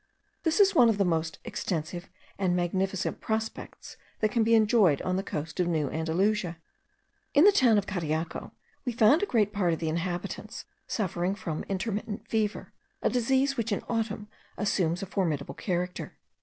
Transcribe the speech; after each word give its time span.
This 0.41 0.59
is 0.59 0.73
one 0.73 0.89
of 0.89 0.97
the 0.97 1.05
most 1.05 1.37
extensive 1.45 2.09
and 2.39 2.55
magnificent 2.55 3.21
prospects 3.21 3.97
that 4.19 4.31
can 4.31 4.43
be 4.43 4.55
enjoyed 4.55 4.99
on 5.03 5.15
the 5.15 5.21
coast 5.21 5.59
of 5.59 5.67
New 5.67 5.91
Andalusia. 5.91 6.57
In 7.35 7.43
the 7.43 7.51
town 7.51 7.77
of 7.77 7.85
Cariaco 7.85 8.51
we 8.83 8.93
found 8.93 9.21
a 9.21 9.27
great 9.27 9.53
part 9.53 9.73
of 9.73 9.79
the 9.79 9.89
inhabitants 9.89 10.65
suffering 10.87 11.35
from 11.35 11.61
intermittent 11.69 12.27
fever; 12.27 12.73
a 13.03 13.11
disease 13.11 13.57
which 13.57 13.71
in 13.71 13.83
autumn 13.87 14.27
assumes 14.57 15.03
a 15.03 15.05
formidable 15.05 15.53
character. 15.53 16.17